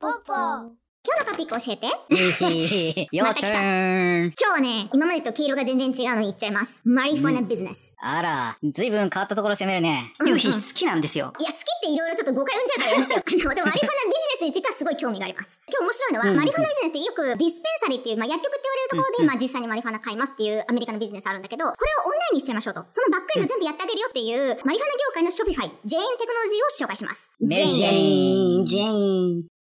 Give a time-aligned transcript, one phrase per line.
[0.00, 1.86] 今日のトピック教えて。
[3.12, 4.32] よーちゃん。
[4.32, 6.80] 今日はね、今までと毛色が全然違うの言っちゃいます。
[6.84, 7.92] マリファナビジネス。
[8.00, 10.14] あら、ずいぶん変わったところ攻めるね。
[10.20, 11.34] うんヒ好きなんですよ。
[11.38, 13.20] いや、好きっていろいろちょっと誤解生んじゃうからやめてよ。
[13.44, 15.60] あの、でもマリファナビジネスについてはすごい興味があります。
[15.68, 22.84] 今日面白いのは、うんマリファナビジネスってよく dispensary っていう、まあ、薬局って言われるところで、うんまあ、実際にマリファナ買いますっていうアメリカのビジネスあるんだけど、これをオンラインにしちゃいましょうと。
[22.88, 27.32] そのバックエンド全部やってあげるよっていう、マリファナ業界の Shopify、ジェーンテクノロジーを紹介します。
[27.40, 29.59] ジェーン、ジェーン。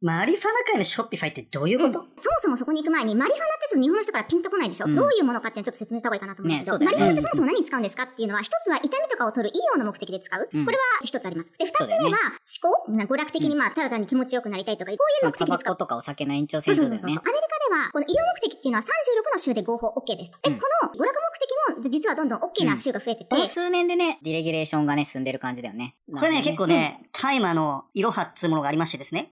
[0.00, 10.48] マリファナ界のショッピファイってどういうこと、そもそもそこに行く前に、マリファナってちょっと日本の人からピンとこないでしょ、うんどういうものかっていうのをちょっと説明した方がいいかなと思うんだけど、ねマリファナってそもそも何に使うんですかっていうのは、一つは痛みとかを取る医療の目的で使う。
[10.52, 11.52] うんこれは一つあります。
[11.58, 12.16] で、二つ目は、思
[12.62, 15.74] 考娯楽的にまあ、ただ単に気持ちよくなりたいとか、こういう目的タで使う。
[15.74, 17.08] バコとかお酒の延長そうそうそうそう。
[17.08, 17.32] 線上だよねア。
[17.32, 18.88] メリカでは、この医療目的っていうのは36
[19.34, 20.38] の州で合法 OK ですと。
[20.42, 21.16] で、うんこの娯楽
[21.68, 25.96] 目的も、実はどんどん OK な州が増えてて、この数年でね、ディレギュレーションがね、進んでる感じだよね。
[26.12, 26.76] これね、結構ね。
[26.76, 29.25] ね、大麻のいろはっつうものがありましてですね。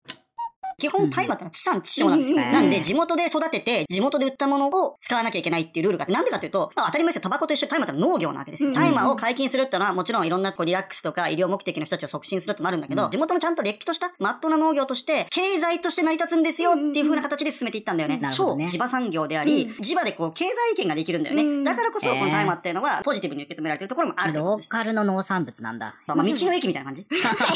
[0.78, 2.36] 基本大麻ってのは地産地消なんですよ。
[2.36, 7.22] うんなんで、地元で育てて、地元で売ったものを使わなきゃいけないっていうルールがあって、なんでかというと、まあ当たり前ですよ。
[7.22, 8.68] タバコと一緒で大麻って農業なわけですよ。
[8.70, 18.20] うん大麻を解禁するってのは、もちろんいろんなこうリラックスとか医療目的の人たちを促進するってのもあるんだけど、うん地元のちゃんと劣気とした、まっとうな農業として、経済として成り立つんですよっていう風な形で進めていったんだよね。
[18.32, 21.42] 超地場産業であり、うん地場でこう経済圏ができるんだよね。
[21.42, 24.34] うんだからこそ、この大麻っていうのは、ポジティブに受け止められてるところもある。
[24.34, 25.94] ローカルの農産物なんだ。
[26.06, 27.46] まあ、道の駅みたいな感じ なんか、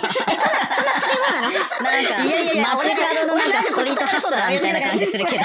[2.00, 2.66] いやいやいや
[3.08, 5.44] 街角のなんか street hustler みたいな感じするけど。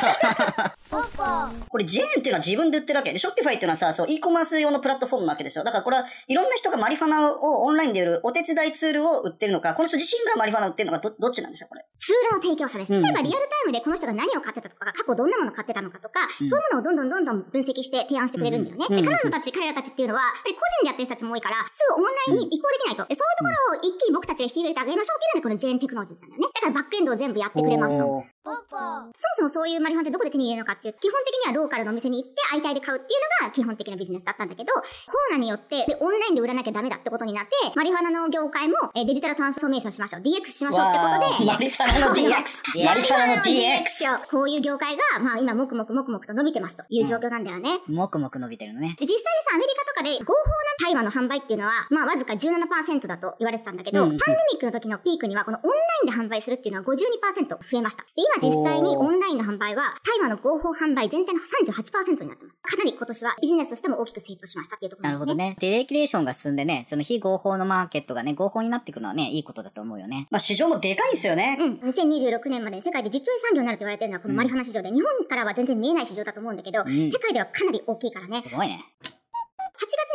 [1.69, 5.63] これジェーンっていうのは自分で売ってるわけで、 Shopify っていうのはさ、そう、e コマース用のプラットフォームなわけでしょ。
[5.63, 11.85] だからこれはいろんな人がマリファナをオンラインで売るお手伝いツールを売ってるのか、この人自身がマリファナを売ってるのか、ど、どっちなんですか、これ。
[11.95, 12.93] ツールの提供者です。
[12.93, 18.85] うん例えばリアルタイムでこの人が何を買ってたとか、過去どんなものを買ってたのかとか、うんそういうものをどんどんどんどん分析して提案してくれるんだよね。
[18.89, 23.05] うんで、彼女たち、彼らたちっていうのは、やっぱり個人でやってる人たちも多いから、すぐオンラインに移行できないと。
[23.07, 26.42] でそういうところを一気に僕たちが引き入れてあげましょうっていうのがこのジェーンテクノロジーなんだよね。
[26.65, 28.23] らバックエンドを全部やってくれますと。
[28.43, 34.83] そもそもそういうマリファナってどこで手に入れるのかっていう、基本的にはローカルのお店に行って相対で買うっていうのが基本的なビジネスだったんだけど、コロ
[35.31, 40.21] ナによってでオンラインで売らなきゃダメだってことになって、マリファナの業界もえーデジタルトランスフォーメーションしましょう。
[40.21, 42.85] DX しましょうってことで、マリファナの DX。
[42.85, 44.27] マリファナの DX。
[44.29, 47.79] こういう業界が、まあ今、もくもくもくもくと伸びてますという状況なんだよね。
[47.87, 48.95] もくもく伸びてるのね。
[48.99, 58.03] で、実際にさ、アメリカで合法な大麻の販売っていうのは、まあわずか17%だと言われてたんだけど、うんパンデミックの時のピークには、このオンラインで販売するっていうのは52%増えました。
[58.03, 62.61] で、今実際にオンラインの販売は、大麻の合法販売全体の38%になってます。
[62.61, 65.55] かなり今年はビジネスとしても大きく成長しましたっていうところなるほどね。
[65.59, 70.27] ディレギュレーションが進んでね、その非合法のマーケットがね、合法になっていくのはね、いいことだと思うよね。
[70.31, 71.57] まあ、市場もでかいですよね。
[71.59, 71.89] うん。
[71.89, 78.37] 2026年まで世界で10兆円産業になると言われてるのはこのマリファナ市場で、日本からは全然見えない市場だと思うんだけど、ん世界ではかなり大きいからね。
[78.37, 78.83] 8すごいね。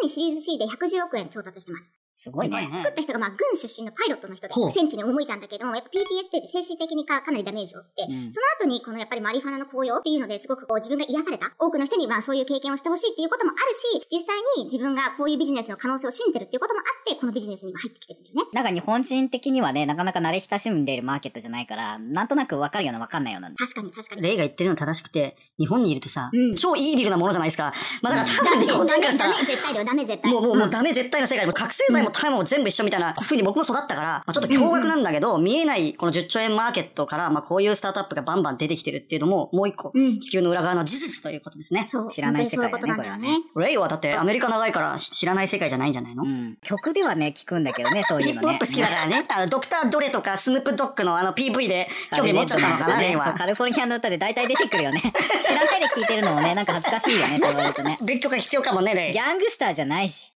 [0.02, 1.92] にシリーズ C で110億円調達してます。
[2.18, 2.68] すごいね。
[2.74, 11.54] 作った人がまあ軍出身のパイロットの人で戦地に赴いたんだけども、やっぱ PTSD って精神的にかかなりダメージを負って、うんその後にこのやっぱりマリファナの紅葉っていうのですごくこう自分が癒された。
[11.60, 18.50] 多くの人にまあそういう経験をしてほしいっていうこともあるし、実際に自分がこういうビジネスの可能性を信じてるっていうこともあって、このビジネスに今入ってきてるんだよね。
[18.52, 23.52] なんか日本人的にはね、なかなか慣れ親しんでいるマーケットじゃないから、なんとなくわかるようなわかんないような。
[23.54, 24.22] 確かに確かに。
[24.22, 27.72] レイが言ってるの正しくて、日本にいるとさ、うん超イービルなものじゃないですか。
[28.02, 30.32] まあだから多分日本ダメ、人からさダメ、、絶対だよ、ダメ、絶対。
[30.32, 41.88] もう、もう、もうダメ絶対な世界で、もう覚醒剤も大麻も全部一緒みたいなふうに僕も育ったから、まあ、ちょっと驚愕なんだけど、見えないこの10兆円マーケットから、まあこういうスタートアップがバンバン出てきてるっていうのも、もう一個、うん地球の裏側の事実ということですね。
[42.10, 43.38] 知らない世界だねことなんだよね。
[43.56, 46.58] レイはだってアメリカ長いから知らない世界じゃないんじゃないの、うん。
[46.62, 48.34] 曲ではね、聞くんだけどね、 そういうのね。
[48.34, 49.26] ヒップホップ好きだからね。
[49.28, 53.34] あの、ドクター・ドレとかスヌープ・ドッグのあの PV で興味持っちゃったのかな、レイは。
[53.34, 55.00] カリフォルニアの歌で大体出てくるよね。
[55.42, 57.98] 知らないで聞いてるのもね、なんか恥ずかしいよね、そう言われるとね。
[58.02, 59.18] 勉強が必要かもね、レイギ。
[59.18, 60.32] ャングスターじゃないし。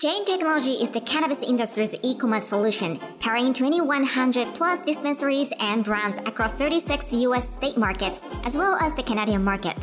[0.00, 6.52] Jane Technology is the cannabis industry's e-commerce solution, powering 2,100 plus dispensaries and brands across
[6.52, 7.48] 36 U.S.
[7.48, 9.76] state markets, as well as the Canadian market.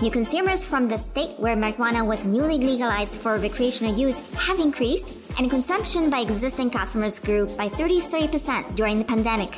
[0.00, 5.14] New consumers from the state where marijuana was newly legalized for recreational use have increased,
[5.38, 9.54] and consumption by existing customers grew by 33% during the pandemic.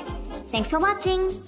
[0.48, 1.42] Thanks for watching!